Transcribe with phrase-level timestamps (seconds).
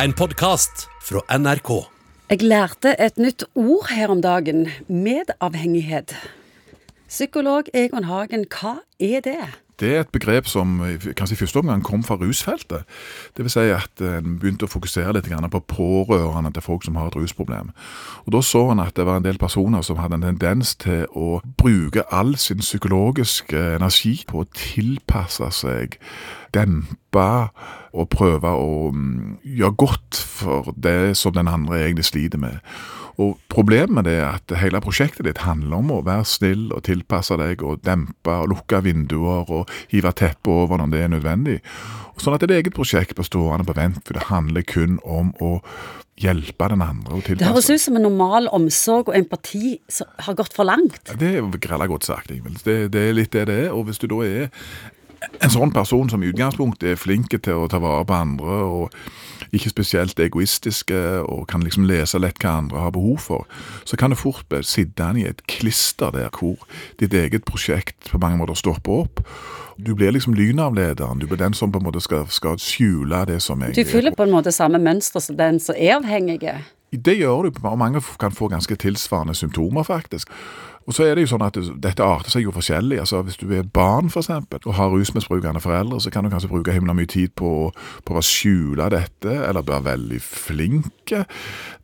[0.00, 1.68] En podkast fra NRK.
[2.32, 4.64] Jeg lærte et nytt ord her om dagen.
[4.88, 6.14] Medavhengighet.
[7.08, 9.44] Psykolog Egon Hagen, hva er det?
[9.82, 10.76] Det er et begrep som
[11.18, 12.84] kanskje i første omgang kom fra rusfeltet.
[13.36, 17.16] Vil si at en begynte å fokusere litt på pårørende til folk som har et
[17.18, 17.72] rusproblem.
[18.26, 21.06] Og Da så en at det var en del personer som hadde en tendens til
[21.10, 25.98] å bruke all sin psykologiske energi på å tilpasse seg,
[26.54, 27.50] dempe
[27.92, 32.60] og prøve å mm, gjøre godt for det som den andre egentlig sliter med.
[33.22, 36.84] Og Problemet med det er at hele prosjektet ditt handler om å være snill og
[36.86, 41.58] tilpasse deg og dempe og lukke vinduer og hive teppet over når det er nødvendig.
[42.22, 45.58] Sånn at et eget prosjekt blir stående på vent, for det handler kun om å
[46.22, 47.18] hjelpe den andre.
[47.18, 47.38] og tilpasse.
[47.42, 51.00] Det høres ut som en normal omsorg og empati som har gått for langt.
[51.08, 52.62] Ja, Det er grella godt sagt, Ingvild.
[52.64, 53.70] Det, det er litt det det er.
[53.72, 54.48] Og hvis du da er
[55.40, 58.94] en sånn person som i utgangspunktet er flink til å ta vare på andre, og
[59.52, 60.98] ikke spesielt egoistiske,
[61.28, 63.48] og kan liksom lese lett hva andre har behov for,
[63.84, 66.60] så kan det fort bli sittende i et klister der hvor
[67.00, 69.24] ditt eget prosjekt på mange måter stopper opp.
[69.76, 71.18] Du blir liksom lynavlederen.
[71.18, 74.26] Du blir den som på en måte skal, skal skjule det som Du fyller på
[74.26, 76.52] en måte samme mønster som den som er avhengig.
[76.92, 80.28] Det gjør du, og mange kan få ganske tilsvarende symptomer, faktisk.
[80.86, 82.98] Og så er det jo sånn at Dette arter seg jo forskjellig.
[83.00, 86.50] altså Hvis du er barn for eksempel, og har rusmisbrukende foreldre, så kan du kanskje
[86.50, 87.70] bruke himla mye tid på,
[88.04, 91.24] på å skjule dette, eller være veldig flinke.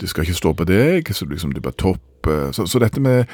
[0.00, 2.02] Du skal ikke stå på deg, så liksom du blir topp.
[2.26, 3.28] Så, så dette med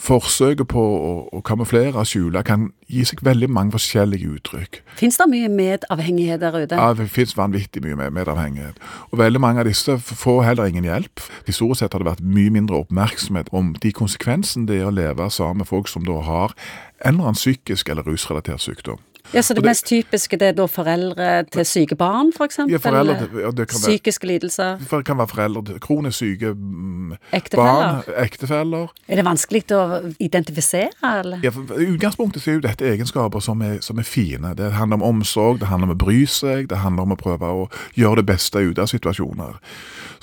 [0.00, 4.78] Forsøket på å, å kamuflere og skjule kan gi seg veldig mange forskjellige uttrykk.
[4.96, 6.78] Fins det mye medavhengighet der ute?
[6.78, 8.80] Ja, det fins vanvittig mye medavhengighet.
[9.10, 11.20] Og veldig mange av disse får heller ingen hjelp.
[11.48, 15.28] Historisk sett har det vært mye mindre oppmerksomhet om de konsekvensene det er å leve
[15.28, 16.56] sammen med folk som da har
[17.04, 19.00] en eller annen psykisk eller rusrelatert sykdom.
[19.34, 22.58] Ja, Så det, det mest typiske det er da foreldre til syke barn, f.eks.?
[22.70, 24.80] Ja, foreldre ja, det kan være, Psykiske lidelser?
[24.90, 28.02] Det kan være foreldre til kronisk syke mm, ektefeller.
[28.02, 28.88] barn, ektefeller.
[29.08, 29.82] Er det vanskelig å
[30.18, 31.44] identifisere, eller?
[31.46, 34.54] Ja, for utgangspunktet er jo dette egenskaper som er, som er, fine.
[34.58, 37.52] Det handler om omsorg, det handler om å bry seg, det handler om å prøve
[37.62, 39.60] å gjøre det beste ut av situasjoner.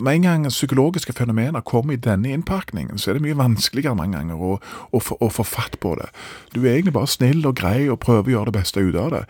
[0.03, 4.17] Med en gang psykologiske fenomener kommer i denne innpakningen, så er det mye vanskeligere mange
[4.19, 4.51] ganger å,
[4.91, 6.11] å, å få fatt på det.
[6.53, 9.11] Du er egentlig bare snill og grei og prøver å gjøre det beste ut av
[9.11, 9.23] det,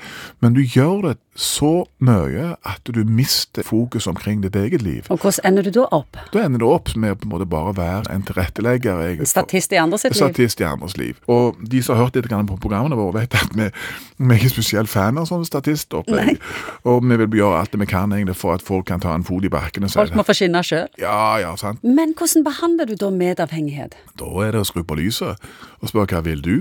[0.43, 5.05] men du gjør det så mye at du mister fokus omkring ditt eget liv.
[5.13, 6.17] Og hvordan ender du da opp?
[6.33, 9.03] Da ender du opp med å på en måte bare være en tilrettelegger.
[9.21, 10.17] En statist i andres liv?
[10.17, 11.19] Statist i andres liv.
[11.29, 13.69] Og de som har hørt litt på programmene våre, vet at vi,
[14.17, 16.41] vi er ikke spesielt fan av sånne statistopplegg.
[16.89, 19.25] Og vi vil gjøre alt det vi kan egentlig for at folk kan ta en
[19.27, 19.85] fot i bakken.
[19.93, 20.89] Folk må få skinne sjøl?
[21.01, 21.85] Ja, ja, sant.
[21.85, 23.97] Men hvordan behandler du da medavhengighet?
[24.17, 25.37] Da er det å skru på lyset
[25.77, 26.55] og spørre hva vil du?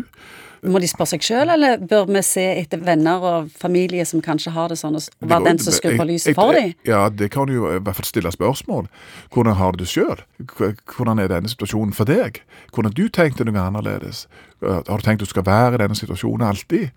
[0.65, 4.55] Må de spørre seg sjøl, eller bør vi se etter venner og familie som kanskje
[4.55, 6.73] har det sånn, og være den som skrur på lyset for dem?
[6.89, 8.89] Ja, det kan du jo i hvert fall stille spørsmål.
[9.35, 10.23] Hvordan har du det sjøl?
[10.49, 12.41] Hvordan er denne situasjonen for deg?
[12.73, 14.27] Hvordan du tenkte noe annerledes?
[14.65, 16.89] Har du tenkt du skal være i denne situasjonen alltid?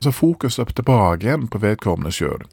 [0.00, 2.46] Så fokuset tilbake igjen på vedkommende sjøl.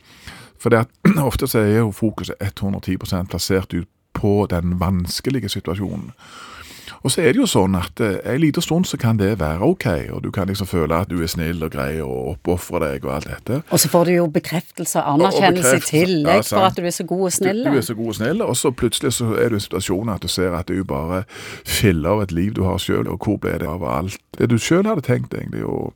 [0.59, 0.91] For det at,
[1.29, 2.97] ofte så er jo fokuset 110
[3.29, 6.11] plassert ut på den vanskelige situasjonen.
[7.07, 9.63] Og så er det jo sånn at eh, en liten stund så kan det være
[9.63, 13.07] ok, og du kan liksom føle at du er snill og grei og oppofrer deg
[13.07, 13.61] og alt dette.
[13.71, 16.91] Og så får du jo bekreftelse og anerkjennelse i tillegg ja, for at du er
[16.91, 17.63] så god og snill.
[17.63, 20.17] Du, du, er så god og snill, og så plutselig så er du i situasjonen
[20.17, 21.21] at du ser at det er jo bare
[21.63, 24.59] filler av et liv du har sjøl, og hvor ble det av alt det du
[24.59, 25.63] sjøl hadde tenkt, egentlig.
[25.63, 25.95] og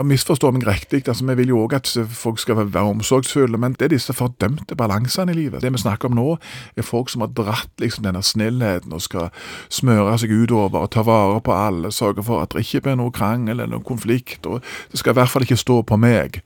[0.00, 3.86] Misforstå meg riktig, altså vi vil jo òg at folk skal være omsorgsfulle, men det
[3.86, 5.62] er disse fordømte balansene i livet.
[5.62, 6.28] Det vi snakker om nå,
[6.76, 9.30] er folk som har dratt liksom denne snillheten og skal
[9.70, 13.14] smøre seg utover og ta vare på alle, sørge for at det ikke blir noe
[13.14, 16.40] krangel eller noen konflikt, og det skal i hvert fall ikke stå på meg.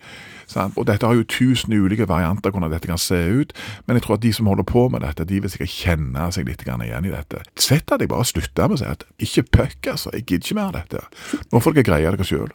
[0.50, 0.76] Sant?
[0.78, 3.54] Og Dette har jo tusen ulike varianter hvordan dette kan se ut,
[3.86, 6.46] men jeg tror at de som holder på med dette, de vil sikkert kjenne seg
[6.50, 7.42] litt igjen i dette.
[7.58, 10.60] Sett at jeg bare slutter med å si at ikke puck, altså, jeg gidder ikke
[10.60, 11.42] mer av dette.
[11.50, 12.54] Nå får dere greie dere sjøl.